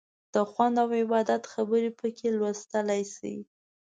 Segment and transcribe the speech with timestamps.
[0.33, 3.37] د خوند او عبادت خبرې پکې لوستلی شئ.